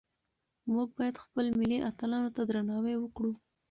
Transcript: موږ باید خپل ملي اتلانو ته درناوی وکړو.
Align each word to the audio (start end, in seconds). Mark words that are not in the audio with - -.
موږ 0.73 0.87
باید 0.97 1.21
خپل 1.23 1.45
ملي 1.59 1.77
اتلانو 1.89 2.29
ته 2.35 2.41
درناوی 2.49 2.95
وکړو. 2.99 3.31